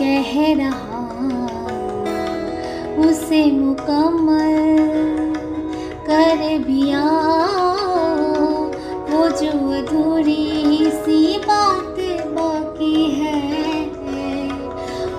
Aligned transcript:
कह 0.00 0.32
रहा, 0.54 0.98
उसे 3.08 3.40
मुकम्मल 3.52 4.56
कर 6.08 6.42
भी 6.58 6.82
वो 9.10 9.28
जो 9.40 9.52
अधूरी 9.78 10.90
सी 10.90 11.38
बात 11.38 11.96
बाकी 12.36 13.04
है, 13.10 13.84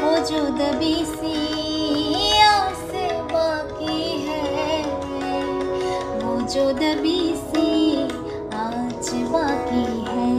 वो 0.00 0.12
जो 0.30 0.42
दबी 0.58 0.94
सी 1.04 2.38
आस 2.40 2.90
बाकी 3.32 4.10
है, 4.26 4.82
वो 6.22 6.40
जो 6.48 6.70
दबी 6.72 7.20
सी 7.44 8.02
आज 8.54 9.10
बाकी 9.32 9.86
है। 10.08 10.32